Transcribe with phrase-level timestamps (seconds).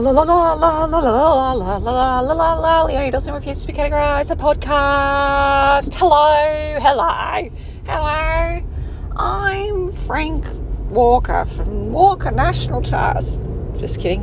[0.00, 3.66] la la la la la la la la la la la la Leonie refuses to
[3.66, 5.92] be categorized a podcast.
[5.94, 7.50] Hello, hello,
[7.84, 8.62] hello.
[9.16, 10.46] I'm Frank
[10.90, 13.42] Walker from Walker National Trust.
[13.76, 14.22] Just kidding.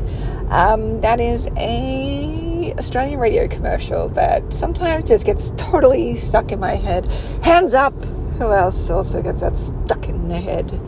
[0.49, 6.75] Um, that is a Australian radio commercial that sometimes just gets totally stuck in my
[6.75, 7.09] head.
[7.43, 8.01] Hands up.
[8.37, 10.79] Who else also gets that stuck in their head?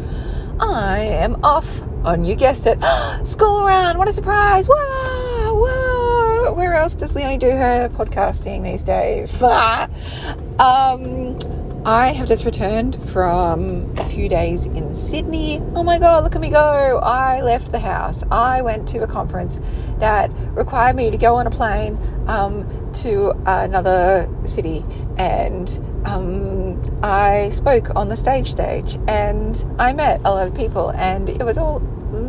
[0.61, 2.79] I am off on, you guessed it,
[3.23, 3.97] school around.
[3.97, 4.67] What a surprise!
[4.67, 6.53] Whoa, whoa.
[6.53, 9.41] Where else does Leonie do her podcasting these days?
[9.41, 11.37] um,
[11.85, 15.61] I have just returned from a few days in Sydney.
[15.75, 16.99] Oh my god, look at me go!
[17.03, 18.23] I left the house.
[18.31, 19.59] I went to a conference
[19.99, 24.85] that required me to go on a plane um, to another city
[25.17, 30.91] and um, I spoke on the stage stage and I met a lot of people
[30.91, 31.81] and it was all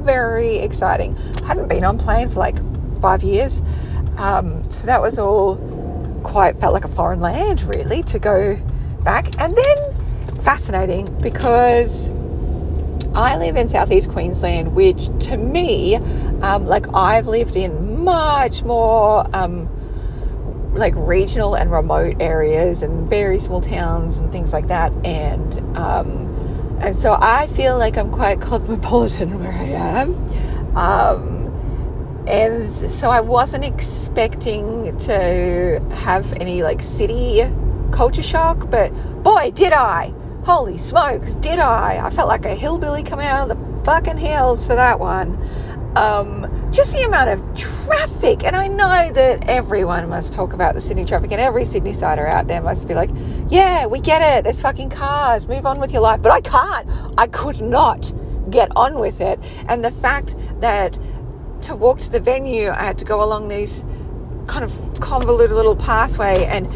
[0.08, 1.14] very exciting.
[1.42, 2.56] I hadn't been on plane for like
[3.02, 3.60] five years,
[4.16, 5.56] um, so that was all
[6.24, 8.56] quite felt like a foreign land really to go
[9.04, 9.38] back.
[9.38, 12.08] And then fascinating because
[13.14, 15.96] I live in southeast Queensland, which to me,
[16.40, 19.26] um, like I've lived in much more.
[19.36, 19.68] Um,
[20.74, 24.92] like regional and remote areas and very small towns and things like that.
[25.04, 26.27] And um,
[26.80, 30.14] and so I feel like I'm quite cosmopolitan where I am.
[30.76, 31.38] Um,
[32.28, 37.42] and so I wasn't expecting to have any like city
[37.90, 40.14] culture shock, but boy, did I!
[40.44, 42.04] Holy smokes, did I!
[42.06, 45.36] I felt like a hillbilly coming out of the fucking hills for that one.
[45.98, 50.80] Um, just the amount of traffic, and I know that everyone must talk about the
[50.80, 53.10] Sydney traffic, and every Sydney sider out there must be like,
[53.48, 54.44] "Yeah, we get it.
[54.44, 55.48] There's fucking cars.
[55.48, 56.88] Move on with your life." But I can't.
[57.18, 58.12] I could not
[58.48, 61.00] get on with it, and the fact that
[61.62, 63.84] to walk to the venue, I had to go along these
[64.46, 66.68] kind of convoluted little pathway, and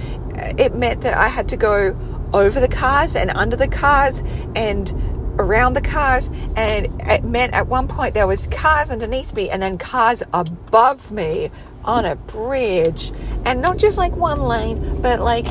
[0.58, 1.96] it meant that I had to go
[2.34, 4.20] over the cars and under the cars
[4.56, 4.92] and
[5.38, 9.62] around the cars and it meant at one point there was cars underneath me and
[9.62, 11.50] then cars above me
[11.84, 13.12] on a bridge.
[13.44, 15.46] And not just like one lane but like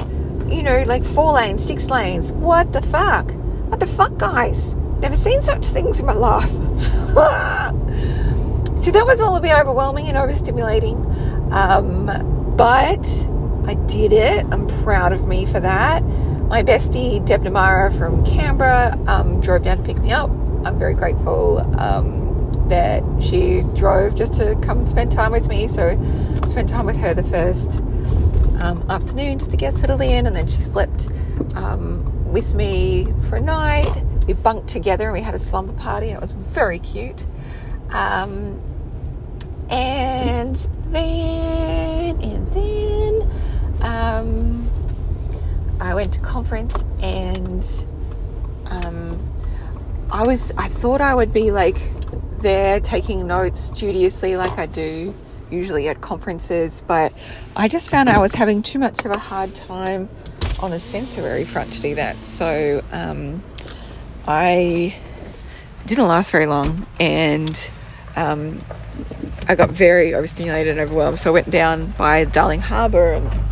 [0.52, 2.32] you know like four lanes six lanes.
[2.32, 3.32] What the fuck?
[3.70, 4.76] What the fuck guys?
[5.00, 6.52] Never seen such things in my life.
[8.82, 10.98] So that was all a bit overwhelming and overstimulating.
[11.52, 13.28] Um, but
[13.68, 14.44] i did it.
[14.52, 16.02] I'm proud of me for that
[16.52, 20.30] my bestie, Deb Namara from Canberra, um, drove down to pick me up.
[20.66, 25.70] I'm very grateful um, that she drove just to come and spend time with me.
[25.70, 25.98] So
[26.44, 27.80] I spent time with her the first
[28.60, 31.08] um, afternoon just to get settled in, and then she slept
[31.56, 34.04] um, with me for a night.
[34.28, 37.26] We bunked together and we had a slumber party, and it was very cute.
[37.92, 38.62] Um,
[39.70, 40.58] and
[40.90, 43.32] then, and then,
[43.80, 44.61] um,
[45.92, 47.66] I went to conference and
[48.68, 49.20] um,
[50.10, 51.82] I was I thought I would be like
[52.40, 55.14] there taking notes studiously like I do
[55.50, 57.12] usually at conferences, but
[57.58, 60.08] I just found I was having too much of a hard time
[60.62, 62.24] on the sensory front to do that.
[62.24, 63.44] So um,
[64.26, 64.96] I
[65.88, 67.70] didn't last very long and
[68.16, 68.60] um,
[69.50, 71.20] I got very overstimulated and overwhelmed.
[71.20, 73.51] So I went down by Darling Harbour and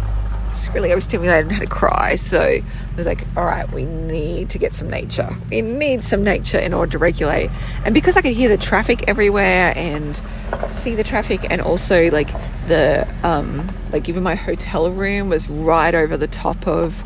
[0.60, 2.16] was really overstimulated and had a cry.
[2.16, 2.64] So I
[2.98, 5.30] was like, all right, we need to get some nature.
[5.50, 7.50] We need some nature in order to regulate.
[7.86, 10.22] And because I could hear the traffic everywhere and
[10.70, 12.30] see the traffic, and also like
[12.68, 17.04] the, um, like even my hotel room was right over the top of,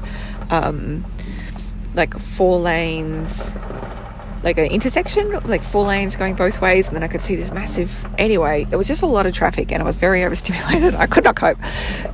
[0.49, 1.05] um,
[1.93, 3.53] like four lanes
[4.43, 7.51] like an intersection, like four lanes going both ways, and then I could see this
[7.51, 8.05] massive.
[8.17, 10.93] Anyway, it was just a lot of traffic, and I was very overstimulated.
[10.95, 11.57] I could not cope,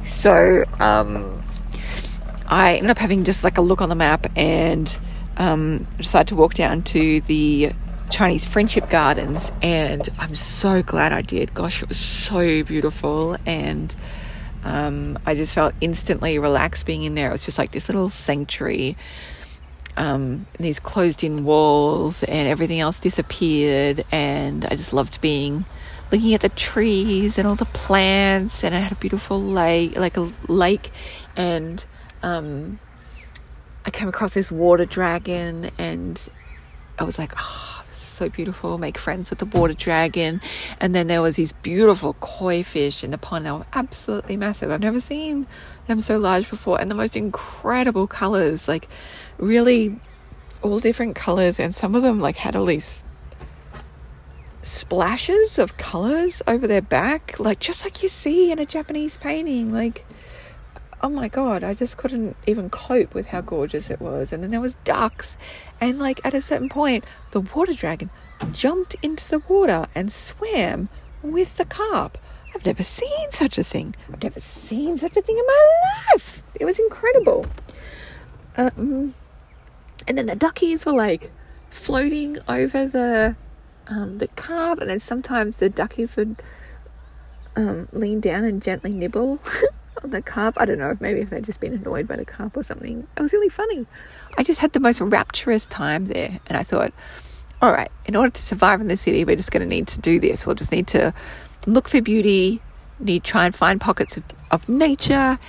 [0.06, 1.44] so um,
[2.46, 4.98] I ended up having just like a look on the map and
[5.38, 7.74] um, decided to walk down to the
[8.12, 11.54] Chinese Friendship Gardens, and I'm so glad I did.
[11.54, 13.96] Gosh, it was so beautiful, and
[14.64, 17.30] um, I just felt instantly relaxed being in there.
[17.30, 18.98] It was just like this little sanctuary
[20.00, 24.06] um, these closed in walls and everything else disappeared.
[24.12, 25.66] And I just loved being
[26.12, 28.64] looking at the trees and all the plants.
[28.64, 30.92] And I had a beautiful lake, like a lake.
[31.36, 31.86] And
[32.24, 32.80] um,
[33.86, 36.20] I came across this water dragon and
[36.98, 37.84] I was like, oh,
[38.20, 38.78] so beautiful.
[38.78, 40.42] Make friends with the water dragon.
[40.80, 43.46] And then there was these beautiful koi fish in the pond.
[43.46, 44.70] They were absolutely massive.
[44.70, 45.48] I've never seen
[45.88, 46.80] them so large before.
[46.80, 48.88] And the most incredible colors, like
[49.38, 50.00] really
[50.62, 51.60] all different colors.
[51.60, 53.04] And some of them like had all these
[54.62, 59.74] splashes of colors over their back, like just like you see in a Japanese painting.
[59.74, 60.06] Like,
[61.02, 64.34] oh my god, I just couldn't even cope with how gorgeous it was.
[64.34, 65.38] And then there was ducks,
[65.80, 68.10] and like at a certain point, the water dragon
[68.52, 70.90] jumped into the water and swam
[71.22, 72.18] with the carp.
[72.54, 73.96] I've never seen such a thing.
[74.12, 75.66] I've never seen such a thing in my
[76.12, 76.44] life.
[76.60, 77.46] It was incredible.
[78.58, 79.14] Um,
[80.08, 81.32] and then the duckies were like
[81.70, 83.36] floating over the
[83.88, 86.42] um, the carp, and then sometimes the duckies would
[87.56, 89.40] um, lean down and gently nibble
[90.04, 90.56] on the carp.
[90.60, 93.08] I don't know if maybe if they'd just been annoyed by the carp or something.
[93.18, 93.86] It was really funny.
[94.38, 96.94] I just had the most rapturous time there, and I thought,
[97.62, 100.00] all right, in order to survive in the city, we're just going to need to
[100.00, 100.46] do this.
[100.46, 101.14] We'll just need to
[101.66, 102.62] look for beauty,
[103.00, 105.40] need try and find pockets of, of nature,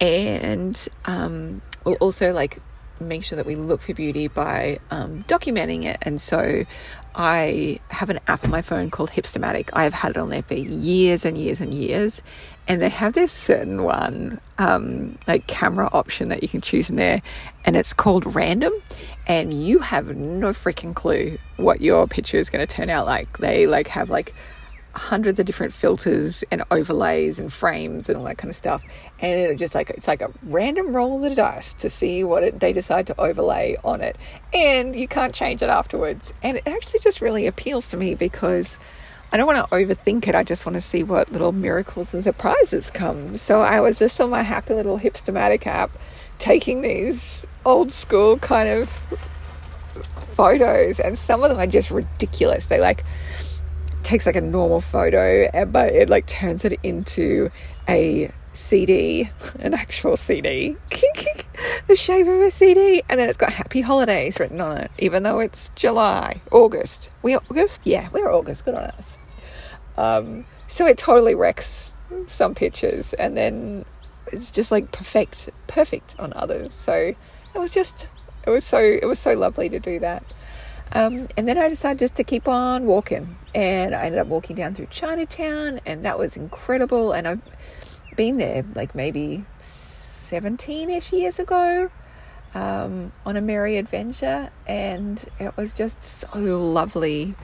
[0.00, 2.60] and um, we'll also like
[3.00, 5.98] make sure that we look for beauty by um, documenting it.
[6.02, 6.64] And so
[7.14, 9.70] I have an app on my phone called Hipstamatic.
[9.72, 12.22] I have had it on there for years and years and years.
[12.68, 16.96] And they have this certain one, um, like camera option that you can choose in
[16.96, 17.20] there,
[17.64, 18.72] and it's called random.
[19.26, 23.38] And you have no freaking clue what your picture is going to turn out like.
[23.38, 24.34] They like have like
[24.94, 28.84] hundreds of different filters and overlays and frames and all that kind of stuff.
[29.20, 32.42] And it just like it's like a random roll of the dice to see what
[32.42, 34.16] it, they decide to overlay on it,
[34.52, 36.32] and you can't change it afterwards.
[36.42, 38.76] And it actually just really appeals to me because
[39.32, 40.34] I don't want to overthink it.
[40.34, 43.36] I just want to see what little miracles and surprises come.
[43.36, 45.90] So I was just on my happy little hipstamatic app,
[46.38, 48.90] taking these old school kind of
[50.32, 52.66] photos, and some of them are just ridiculous.
[52.66, 53.04] They like
[54.02, 57.50] takes like a normal photo, eh, but it like turns it into
[57.88, 59.30] a CD,
[59.60, 60.76] an actual CD,
[61.86, 65.22] the shape of a CD, and then it's got Happy Holidays written on it, even
[65.22, 67.10] though it's July, August.
[67.22, 68.64] We August, yeah, we're August.
[68.64, 69.16] Good on us.
[69.96, 71.90] Um, so it totally wrecks
[72.26, 73.84] some pictures, and then
[74.32, 76.74] it's just like perfect, perfect on others.
[76.74, 78.08] So it was just,
[78.46, 80.24] it was so, it was so lovely to do that.
[80.92, 83.36] Um, and then I decided just to keep on walking.
[83.54, 87.12] And I ended up walking down through Chinatown, and that was incredible.
[87.12, 87.40] And I've
[88.16, 91.90] been there like maybe 17 ish years ago
[92.54, 97.34] um, on a merry adventure, and it was just so lovely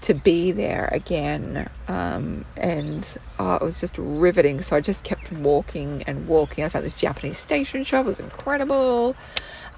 [0.00, 1.68] to be there again.
[1.88, 4.62] Um, and oh, it was just riveting.
[4.62, 6.64] So I just kept walking and walking.
[6.64, 9.16] I found this Japanese station shop, it was incredible.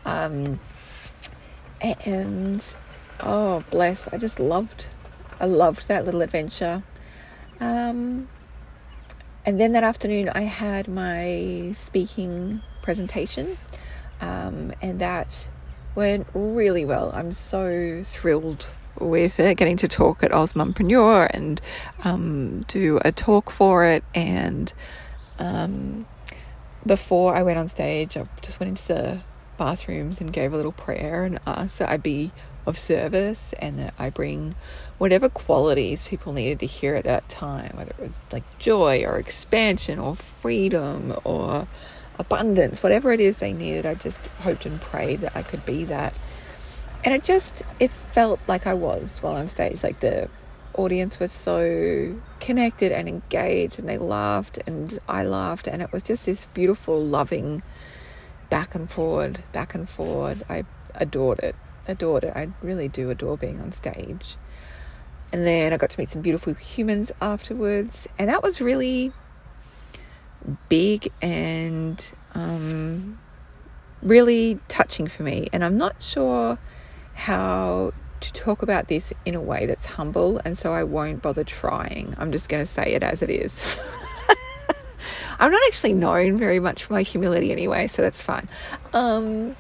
[0.05, 0.61] Um,
[1.83, 2.77] and
[3.21, 4.87] oh bless i just loved
[5.41, 6.83] i loved that little adventure
[7.61, 8.29] um,
[9.45, 13.57] and then that afternoon i had my speaking presentation
[14.21, 15.49] um, and that
[15.95, 18.71] went really well i'm so thrilled
[19.01, 21.61] with it, getting to talk at Ausmumpreneur and
[22.05, 24.05] um, do a talk for it.
[24.15, 24.73] And
[25.39, 26.07] um,
[26.87, 29.21] before I went on stage, I just went into the
[29.59, 32.33] bathrooms and gave a little prayer and asked that I'd be
[32.67, 34.55] of service and that I bring
[34.99, 39.19] whatever qualities people needed to hear at that time, whether it was like joy or
[39.19, 41.67] expansion or freedom or
[42.19, 43.87] abundance, whatever it is they needed.
[43.87, 46.15] I just hoped and prayed that I could be that.
[47.03, 49.83] And it just, it felt like I was while on stage.
[49.83, 50.29] Like the
[50.75, 56.03] audience was so connected and engaged and they laughed and I laughed and it was
[56.03, 57.63] just this beautiful, loving
[58.51, 60.43] back and forward, back and forward.
[60.49, 60.65] I
[60.95, 61.57] adored it
[61.87, 62.33] adored it.
[62.37, 64.37] I really do adore being on stage.
[65.33, 69.13] And then I got to meet some beautiful humans afterwards, and that was really
[70.69, 73.19] big and um,
[74.03, 75.49] really touching for me.
[75.53, 76.59] And I'm not sure
[77.15, 81.45] how to talk about this in a way that's humble, and so I won't bother
[81.45, 82.15] trying.
[82.19, 83.81] I'm just going to say it as it is.
[85.39, 88.49] I'm not actually known very much for my humility anyway, so that's fine.
[88.93, 89.57] Um,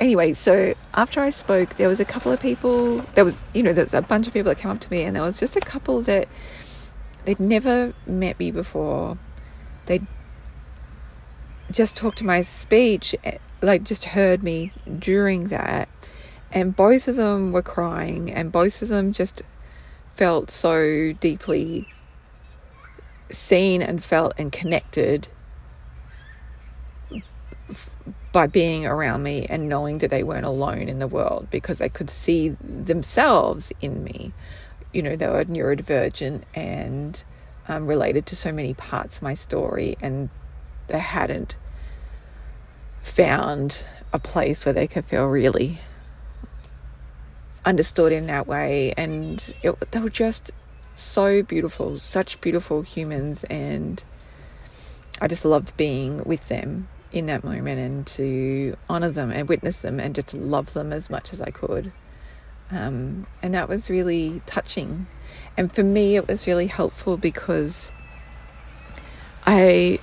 [0.00, 2.98] anyway, so after I spoke, there was a couple of people.
[3.14, 5.02] There was, you know, there was a bunch of people that came up to me,
[5.02, 6.28] and there was just a couple that
[7.24, 9.18] they'd never met me before.
[9.86, 10.06] They'd
[11.70, 15.88] just talked to my speech, eh, like just heard me during that,
[16.50, 19.42] and both of them were crying, and both of them just
[20.14, 21.88] felt so deeply
[23.30, 25.28] seen and felt and connected
[28.38, 31.88] by being around me and knowing that they weren't alone in the world because they
[31.88, 34.32] could see themselves in me.
[34.92, 37.24] You know, they were neurodivergent and
[37.66, 40.30] um, related to so many parts of my story, and
[40.86, 41.56] they hadn't
[43.02, 45.80] found a place where they could feel really
[47.64, 48.94] understood in that way.
[48.96, 50.52] And it, they were just
[50.94, 54.00] so beautiful, such beautiful humans, and
[55.20, 59.78] I just loved being with them in that moment and to honor them and witness
[59.78, 61.92] them and just love them as much as I could.
[62.70, 65.06] Um, and that was really touching.
[65.56, 67.90] And for me, it was really helpful because
[69.46, 70.00] I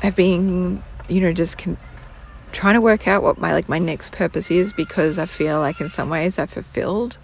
[0.00, 1.78] have been, you know, just con-
[2.50, 5.80] trying to work out what my like my next purpose is because I feel like
[5.80, 7.18] in some ways I fulfilled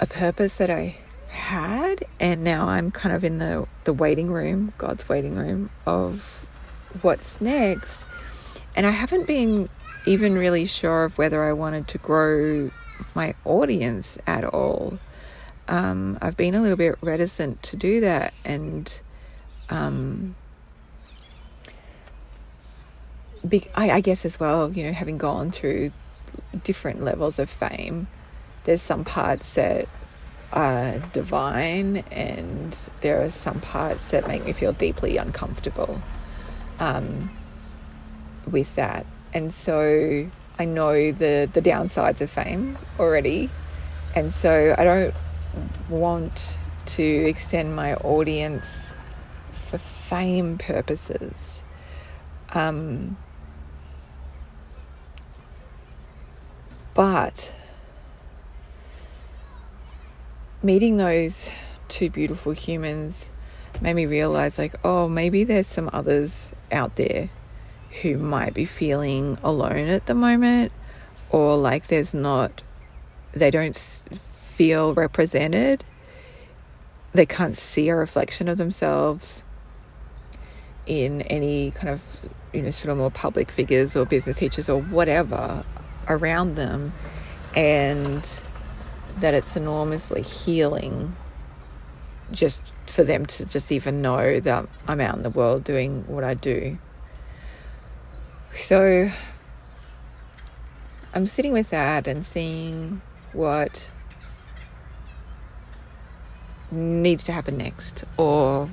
[0.00, 0.98] a purpose that I
[1.28, 6.46] had and now I'm kind of in the the waiting room, God's waiting room of
[7.00, 8.04] what's next.
[8.74, 9.68] And I haven't been
[10.06, 12.70] even really sure of whether I wanted to grow
[13.14, 14.98] my audience at all.
[15.68, 19.00] Um, I've been a little bit reticent to do that, and
[19.70, 20.34] um,
[23.48, 25.92] be, I, I guess as well, you know, having gone through
[26.64, 28.08] different levels of fame,
[28.64, 29.88] there's some parts that
[30.52, 36.02] are divine, and there are some parts that make me feel deeply uncomfortable
[36.78, 37.30] um,
[38.50, 39.06] with that.
[39.34, 43.50] And so I know the, the downsides of fame already.
[44.14, 45.14] And so I don't
[45.88, 48.92] want to extend my audience
[49.52, 51.62] for fame purposes.
[52.50, 53.16] Um,
[56.94, 57.54] but
[60.62, 61.50] meeting those
[61.88, 63.30] two beautiful humans
[63.80, 67.30] made me realize like oh maybe there's some others out there
[68.02, 70.72] who might be feeling alone at the moment
[71.30, 72.62] or like there's not,
[73.32, 75.84] they don't feel represented.
[77.12, 79.44] They can't see a reflection of themselves
[80.86, 82.02] in any kind of,
[82.52, 85.64] you know, sort of more public figures or business teachers or whatever
[86.08, 86.92] around them.
[87.54, 88.26] And
[89.18, 91.14] that it's enormously healing
[92.30, 96.24] just for them to just even know that I'm out in the world doing what
[96.24, 96.78] I do.
[98.54, 99.10] So
[101.14, 103.00] I'm sitting with that and seeing
[103.32, 103.88] what
[106.70, 108.68] needs to happen next, or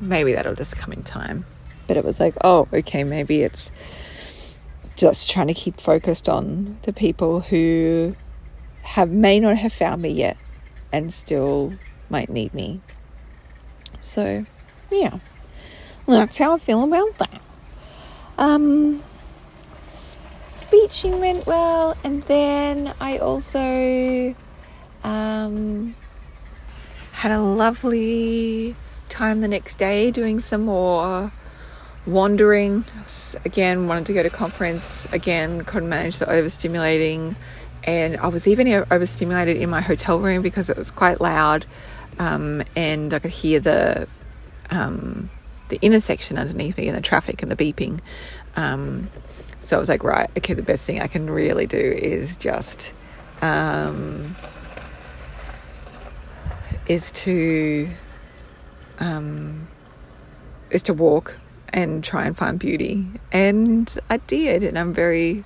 [0.00, 1.44] maybe that'll just come in time.
[1.86, 3.72] But it was like, oh, okay, maybe it's
[4.96, 8.14] just trying to keep focused on the people who
[8.82, 10.36] have may not have found me yet
[10.92, 11.72] and still
[12.10, 12.80] might need me.
[14.02, 14.44] So,
[14.90, 15.18] yeah,
[16.06, 17.40] that's how I feel about that.
[18.36, 19.02] Um,
[20.70, 24.34] beaching went well, and then I also
[25.04, 25.94] um,
[27.12, 28.74] had a lovely
[29.08, 31.32] time the next day doing some more
[32.06, 32.84] wandering.
[33.44, 35.06] Again, wanted to go to conference.
[35.12, 37.36] Again, couldn't manage the overstimulating,
[37.84, 41.66] and I was even overstimulated in my hotel room because it was quite loud,
[42.18, 44.08] um, and I could hear the
[44.70, 45.30] um,
[45.68, 48.00] the intersection underneath me and the traffic and the beeping.
[48.56, 49.10] Um,
[49.60, 52.92] so I was like, right, okay, the best thing I can really do is just
[53.40, 54.36] um,
[56.86, 57.88] is to
[58.98, 59.68] um,
[60.70, 61.38] is to walk
[61.72, 63.06] and try and find beauty.
[63.32, 65.44] And I did, and I'm very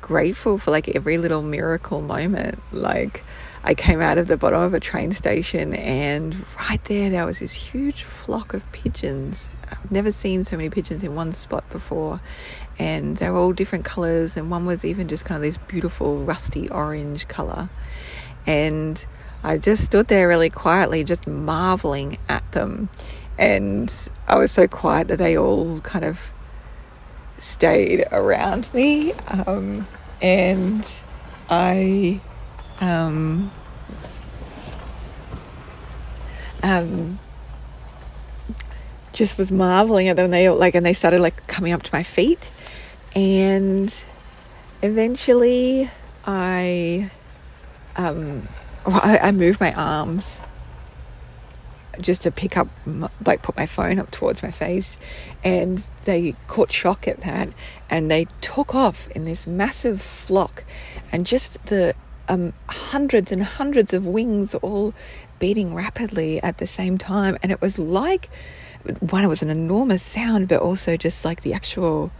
[0.00, 2.62] grateful for like every little miracle moment.
[2.72, 3.24] Like
[3.64, 6.34] I came out of the bottom of a train station, and
[6.68, 9.50] right there, there was this huge flock of pigeons.
[9.70, 12.20] I've never seen so many pigeons in one spot before,
[12.78, 16.24] and they were all different colors and one was even just kind of this beautiful
[16.24, 17.68] rusty orange color
[18.46, 19.06] and
[19.44, 22.88] i just stood there really quietly just marveling at them
[23.38, 26.32] and i was so quiet that they all kind of
[27.38, 29.12] stayed around me
[29.46, 29.86] um,
[30.20, 30.90] and
[31.50, 32.20] i
[32.82, 33.52] um,
[36.64, 37.20] um,
[39.12, 40.30] just was marveling at them.
[40.32, 42.50] They like, and they started like coming up to my feet,
[43.14, 43.94] and
[44.82, 45.90] eventually
[46.26, 47.10] I,
[47.96, 48.48] um,
[48.86, 50.40] I, I moved my arms
[52.00, 52.68] just to pick up,
[53.24, 54.96] like put my phone up towards my face,
[55.44, 57.50] and they caught shock at that,
[57.88, 60.64] and they took off in this massive flock,
[61.12, 61.94] and just the
[62.28, 64.94] um, hundreds and hundreds of wings all
[65.38, 68.28] beating rapidly at the same time, and it was like
[69.00, 72.10] one, it was an enormous sound, but also just like the actual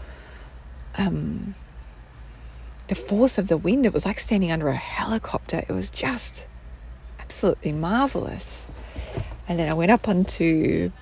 [0.97, 1.55] um,
[2.89, 3.87] the force of the wind.
[3.87, 5.59] It was like standing under a helicopter.
[5.69, 6.47] It was just
[7.19, 8.67] absolutely marvelous.
[9.49, 10.93] And then I went up onto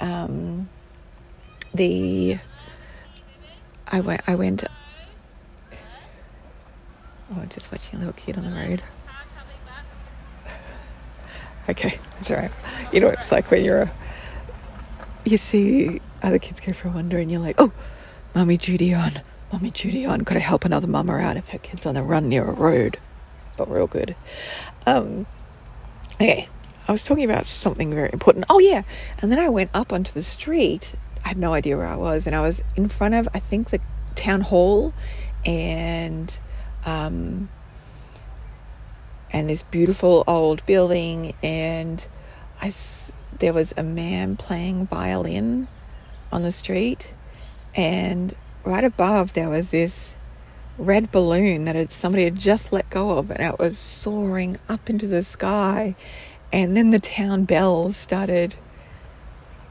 [0.00, 0.68] um,
[1.72, 2.38] the.
[3.86, 4.22] I went.
[4.26, 4.64] I went.
[7.32, 8.82] Oh, just watching a little kid on the road.
[11.68, 12.50] Okay, that's all right.
[12.92, 13.92] You know, it's like when you're, a,
[15.24, 17.72] you see other kids go for a wander and you're like, oh,
[18.34, 19.20] Mummy Judy on,
[19.52, 20.20] Mummy Judy on.
[20.20, 22.96] Got to help another mama out if her kid's on the run near a road.
[23.56, 24.16] But real good.
[24.86, 25.26] Um,
[26.14, 26.48] okay,
[26.88, 28.46] I was talking about something very important.
[28.50, 28.82] Oh, yeah.
[29.20, 30.94] And then I went up onto the street.
[31.24, 32.26] I had no idea where I was.
[32.26, 33.80] And I was in front of, I think, the
[34.16, 34.92] town hall
[35.44, 36.36] and,
[36.84, 37.48] um,
[39.32, 41.34] and this beautiful old building.
[41.42, 42.04] And
[42.60, 42.72] I,
[43.38, 45.68] there was a man playing violin
[46.32, 47.12] on the street.
[47.74, 48.34] And
[48.64, 50.14] right above, there was this
[50.78, 54.88] red balloon that had, somebody had just let go of, and it was soaring up
[54.88, 55.94] into the sky.
[56.52, 58.56] And then the town bells started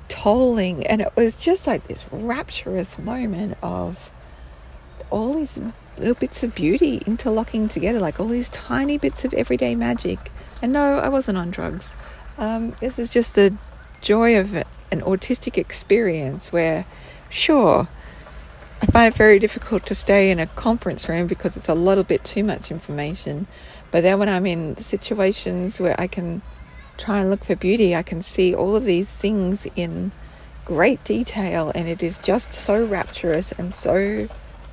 [0.08, 4.12] tolling, and it was just like this rapturous moment of
[5.10, 5.60] all these
[6.00, 10.32] little bits of beauty interlocking together, like all these tiny bits of everyday magic.
[10.62, 11.94] And no, I wasn't on drugs.
[12.38, 13.56] Um, this is just the
[14.02, 16.86] joy of an autistic experience where,
[17.30, 17.88] sure,
[18.82, 22.06] I find it very difficult to stay in a conference room because it's a little
[22.06, 23.48] bit too much information.
[23.92, 26.42] But then when I'm in situations where I can
[26.98, 30.12] try and look for beauty, I can see all of these things in
[30.66, 34.30] great detail, and it is just so rapturous and so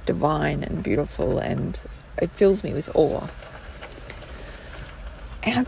[0.07, 1.79] divine and beautiful, and
[2.17, 3.29] it fills me with awe.
[5.43, 5.67] And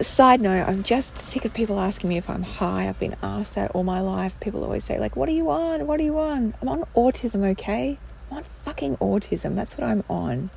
[0.00, 2.88] side note, I'm just sick of people asking me if I'm high.
[2.88, 4.38] I've been asked that all my life.
[4.40, 5.86] People always say, like, what are you on?
[5.86, 6.54] What are you on?
[6.60, 7.98] I'm on autism, okay?
[8.30, 9.54] I'm on fucking autism.
[9.54, 10.50] That's what I'm on.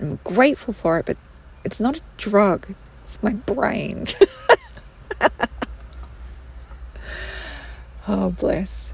[0.00, 1.16] I'm grateful for it, but
[1.64, 2.66] it's not a drug.
[3.04, 4.06] It's my brain.
[8.08, 8.92] oh, bless.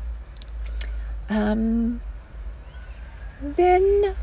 [1.28, 2.00] Um,
[3.44, 4.16] then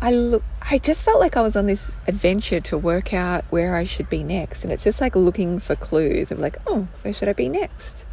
[0.00, 0.42] I look.
[0.70, 4.08] I just felt like I was on this adventure to work out where I should
[4.10, 7.32] be next, and it's just like looking for clues of like, oh, where should I
[7.32, 8.04] be next?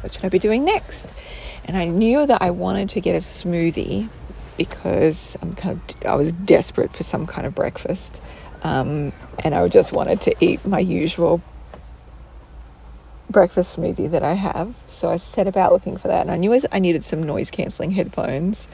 [0.00, 1.06] What should I be doing next?
[1.64, 4.08] And I knew that I wanted to get a smoothie
[4.56, 8.20] because I'm kind of I was desperate for some kind of breakfast,
[8.62, 9.12] um,
[9.44, 11.40] and I just wanted to eat my usual
[13.30, 14.74] breakfast smoothie that I have.
[14.86, 17.92] So I set about looking for that, and I knew I needed some noise cancelling
[17.92, 18.68] headphones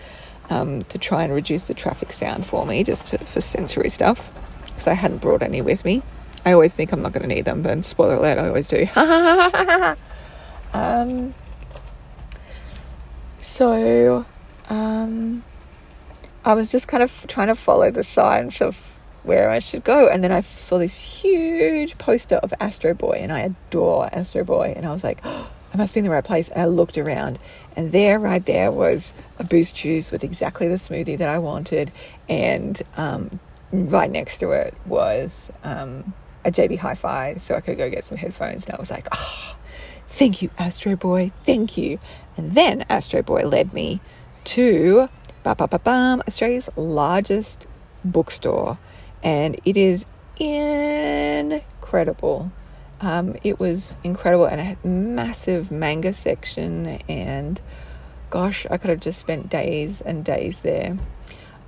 [0.51, 4.31] um, to try and reduce the traffic sound for me, just to, for sensory stuff,
[4.67, 6.03] because I hadn't brought any with me.
[6.45, 8.87] I always think I'm not going to need them, but spoiler alert, I always do.
[10.73, 11.35] um,
[13.41, 14.25] so,
[14.69, 15.43] um,
[16.45, 20.09] I was just kind of trying to follow the signs of where I should go.
[20.09, 24.73] And then I saw this huge poster of Astro Boy, and I adore Astro Boy.
[24.75, 26.49] And I was like, oh, I must be in the right place.
[26.49, 27.39] And I looked around,
[27.77, 31.93] and there, right there, was a boost juice with exactly the smoothie that I wanted.
[32.29, 33.41] And um,
[33.73, 38.05] right next to it was um, a JB Hi Fi, so I could go get
[38.05, 38.65] some headphones.
[38.67, 39.57] And I was like, oh,
[40.09, 41.33] thank you, Astro Boy.
[41.45, 41.99] Thank you.
[42.37, 44.01] And then Astro Boy led me
[44.45, 45.09] to
[45.47, 47.67] Australia's largest
[48.05, 48.79] bookstore
[49.23, 50.07] and it is
[50.39, 51.63] incredible.
[53.01, 57.61] Um, it was incredible, and a massive manga section, and
[58.31, 60.99] gosh, I could have just spent days and days there.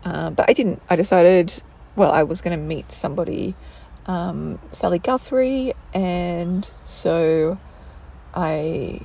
[0.04, 0.82] Uh, but I didn't.
[0.90, 1.62] I decided,
[1.94, 3.54] well, I was going to meet somebody,
[4.06, 7.58] um, Sally Guthrie, and so
[8.34, 9.00] I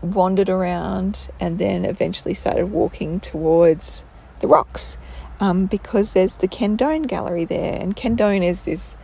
[0.00, 4.04] wandered around and then eventually started walking towards
[4.40, 4.98] the rocks
[5.38, 8.96] um, because there's the Ken Done Gallery there, and Ken Done is this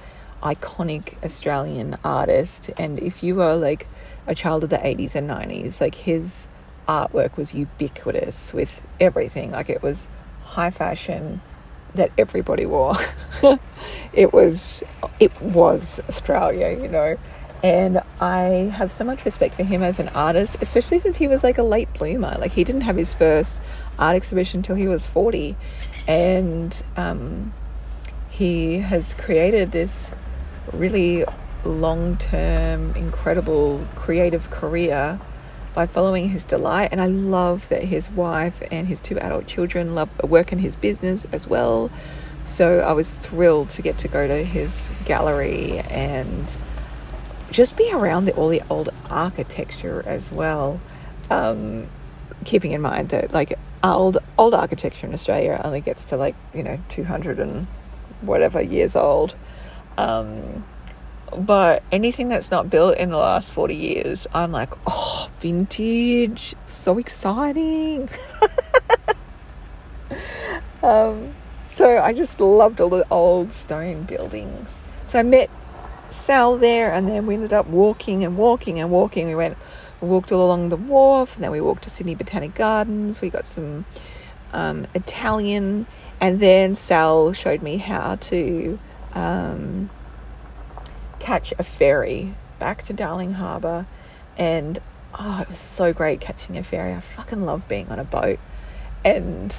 [0.42, 2.70] iconic Australian artist.
[2.78, 3.86] And if you were like
[4.26, 6.46] a child of the 80s and 90s, like his
[6.88, 9.50] artwork was ubiquitous with everything.
[9.50, 10.08] Like it was
[10.42, 11.40] high fashion
[11.94, 12.94] that everybody wore.
[14.12, 14.82] it was
[15.20, 17.16] it was Australia, you know.
[17.62, 21.42] And I have so much respect for him as an artist, especially since he was
[21.42, 22.36] like a late bloomer.
[22.38, 23.60] Like he didn't have his first
[23.98, 25.56] art exhibition until he was 40
[26.06, 27.52] and um,
[28.30, 30.12] he has created this
[30.72, 31.24] really
[31.64, 35.20] long term, incredible creative career
[35.74, 36.88] by following his delight.
[36.92, 40.76] And I love that his wife and his two adult children love work in his
[40.76, 41.90] business as well.
[42.44, 46.50] So I was thrilled to get to go to his gallery and
[47.50, 50.80] just be around the, all the old architecture as well.
[51.30, 51.88] Um,
[52.44, 56.62] keeping in mind that like old old architecture in Australia only gets to like you
[56.62, 57.66] know 200 and
[58.22, 59.36] whatever years old
[59.98, 60.64] um,
[61.36, 66.98] but anything that's not built in the last 40 years I'm like oh vintage so
[66.98, 68.08] exciting
[70.82, 71.34] um,
[71.68, 75.50] so I just loved all the old stone buildings so I met
[76.10, 79.26] Sal there, and then we ended up walking and walking and walking.
[79.26, 79.56] We went,
[80.00, 83.20] we walked all along the wharf, and then we walked to Sydney Botanic Gardens.
[83.20, 83.84] We got some
[84.52, 85.86] um, Italian,
[86.20, 88.78] and then Sal showed me how to
[89.18, 89.90] um,
[91.18, 93.86] catch a ferry back to Darling Harbour,
[94.36, 94.78] and
[95.18, 96.92] oh, it was so great catching a ferry.
[96.94, 98.38] I fucking love being on a boat,
[99.04, 99.54] and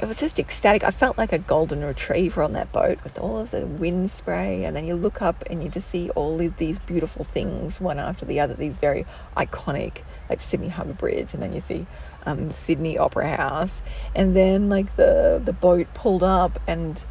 [0.00, 0.82] it was just ecstatic.
[0.82, 4.64] I felt like a golden retriever on that boat with all of the wind spray,
[4.64, 7.98] and then you look up and you just see all of these beautiful things one
[7.98, 8.54] after the other.
[8.54, 9.98] These very iconic,
[10.28, 11.86] like Sydney Harbour Bridge, and then you see
[12.24, 13.82] um, Sydney Opera House,
[14.14, 17.04] and then like the the boat pulled up, and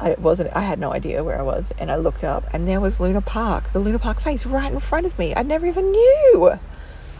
[0.00, 0.54] I wasn't.
[0.54, 3.20] I had no idea where I was, and I looked up, and there was Luna
[3.20, 5.34] Park, the Luna Park face right in front of me.
[5.34, 6.50] I never even knew.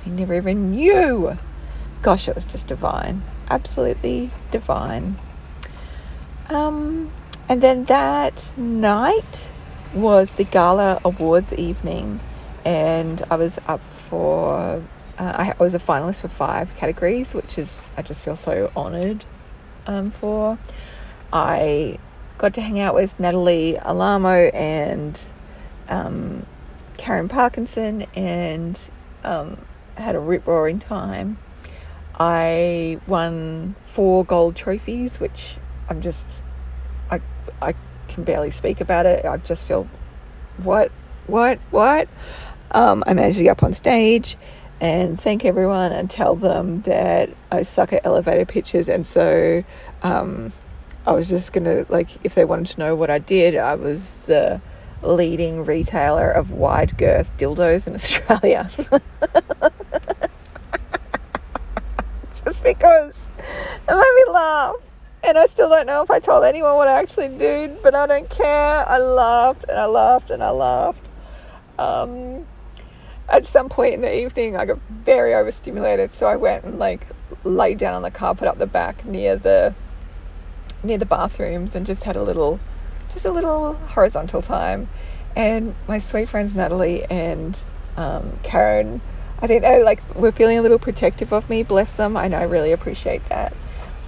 [0.07, 1.37] I never even knew.
[2.03, 5.17] Gosh, it was just divine absolutely divine.
[6.49, 7.11] Um,
[7.49, 9.53] and then that night
[9.95, 12.21] was the gala awards evening,
[12.65, 14.83] and I was up for.
[15.19, 19.25] Uh, I was a finalist for five categories, which is I just feel so honoured
[19.87, 20.59] um, for.
[21.33, 21.99] I
[22.39, 25.21] got to hang out with Natalie Alamo and
[25.89, 26.47] um,
[26.97, 28.79] Karen Parkinson, and
[29.25, 29.59] um,
[29.97, 31.39] had a rip roaring time.
[32.19, 35.57] I won four gold trophies, which
[35.89, 36.43] I'm just,
[37.11, 37.21] I,
[37.63, 37.75] I
[38.09, 39.25] can barely speak about it.
[39.25, 39.89] I just feel,
[40.59, 40.91] what,
[41.27, 42.09] what, what?
[42.73, 44.37] Um, I'm actually up on stage
[44.81, 48.89] and thank everyone and tell them that I suck at elevator pitches.
[48.89, 49.65] And so
[50.03, 50.53] um,
[51.09, 54.19] I was just to, like, if they wanted to know what I did, I was
[54.27, 54.61] the
[55.03, 58.71] leading retailer of wide girth dildos in Australia.
[62.45, 63.27] just because
[63.89, 64.75] it made me laugh.
[65.25, 68.07] And I still don't know if I told anyone what I actually did, but I
[68.07, 68.87] don't care.
[68.87, 71.09] I laughed and I laughed and I laughed.
[71.79, 72.47] Um,
[73.31, 77.07] at some point in the evening, I got very overstimulated, so I went and like
[77.45, 79.75] laid down on the carpet up the back near the
[80.83, 82.61] near the bathrooms and just had a little,
[83.13, 84.89] just a little horizontal time.
[85.37, 87.63] And my sweet friends Natalie and
[87.97, 89.01] um, Karen
[89.41, 91.63] I think they like were feeling a little protective of me.
[91.63, 92.17] Bless them.
[92.17, 93.53] I know I really appreciate that.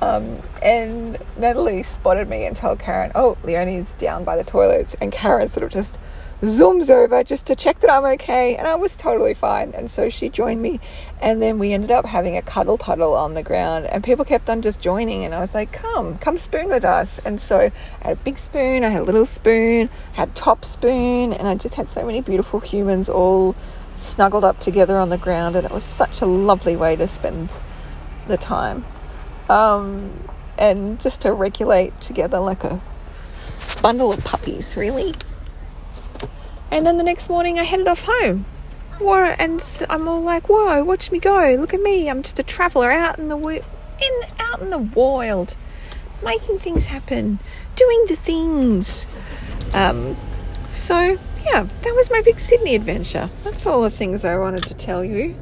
[0.01, 5.13] Um, and Natalie spotted me and told Karen, "Oh, Leonie's down by the toilets." And
[5.13, 5.99] Karen sort of just
[6.43, 9.73] zooms over just to check that I'm okay, and I was totally fine.
[9.75, 10.81] And so she joined me,
[11.21, 14.49] and then we ended up having a cuddle puddle on the ground, and people kept
[14.49, 17.71] on just joining, and I was like, "Come, come spoon with us." And so
[18.03, 21.55] I had a big spoon, I had a little spoon, had top spoon, and I
[21.55, 23.55] just had so many beautiful humans all
[23.97, 27.61] snuggled up together on the ground, and it was such a lovely way to spend
[28.29, 28.87] the time.
[29.49, 32.81] Um, and just to regulate together like a
[33.83, 35.15] bundle of puppies, really.
[36.71, 38.45] And then the next morning, I headed off home.
[38.99, 41.57] Whoa, and I'm all like, "Whoa, watch me go!
[41.59, 42.09] Look at me!
[42.11, 45.57] I'm just a traveller out in the in out in the wild,
[46.23, 47.39] making things happen,
[47.77, 49.07] doing the things."
[49.73, 50.17] Um,
[50.73, 53.31] so yeah, that was my big Sydney adventure.
[53.43, 55.35] That's all the things I wanted to tell you.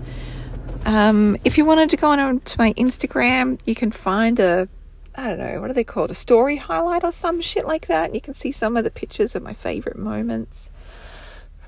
[0.87, 4.69] Um, if you wanted to go on to my Instagram, you can find a,
[5.17, 6.11] I don't know, what are they called?
[6.11, 8.07] A story highlight or some shit like that.
[8.07, 10.71] And you can see some of the pictures of my favourite moments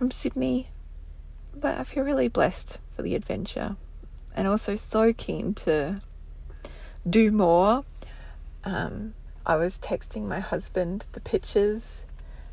[0.01, 0.69] from Sydney.
[1.55, 3.77] But I feel really blessed for the adventure
[4.35, 6.01] and also so keen to
[7.09, 7.85] do more.
[8.65, 9.13] Um,
[9.45, 12.05] I was texting my husband the pictures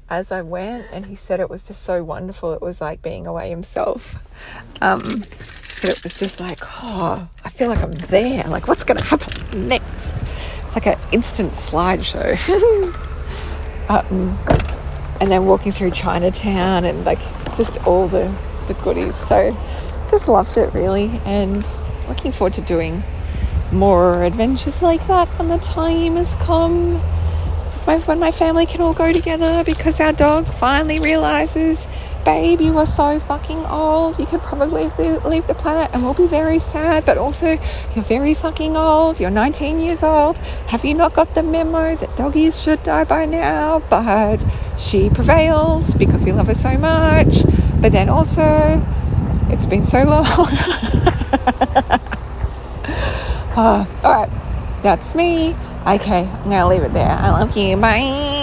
[0.10, 2.52] as I went, and he said it was just so wonderful.
[2.52, 4.22] It was like being away himself.
[4.82, 5.24] Um,
[5.84, 8.44] it was just like, oh, I feel like I'm there.
[8.44, 10.12] Like, what's going to happen next?
[10.66, 12.36] It's like an instant slideshow.
[13.90, 14.38] um,
[15.20, 17.20] and then walking through Chinatown and like
[17.56, 18.34] just all the,
[18.68, 19.16] the goodies.
[19.16, 19.56] So
[20.10, 21.66] just loved it really, and
[22.08, 23.04] looking forward to doing
[23.72, 27.02] more adventures like that when the time has come
[28.06, 31.88] when my family can all go together because our dog finally realizes,
[32.26, 34.20] babe, you are so fucking old.
[34.20, 37.06] You could probably leave leave the planet and we'll be very sad.
[37.06, 37.58] But also,
[37.96, 39.22] you're very fucking old.
[39.22, 40.38] You're 19 years old.
[40.68, 43.82] Have you not got the memo that doggies should die by now?
[43.90, 44.44] But
[44.78, 47.44] she prevails because we love her so much.
[47.82, 48.84] But then also,
[49.50, 50.26] it's been so long.
[53.56, 54.30] uh, all right,
[54.84, 55.56] that's me.
[55.86, 57.10] Okay, I'm gonna leave it there.
[57.10, 57.78] I love you.
[57.78, 58.37] Bye.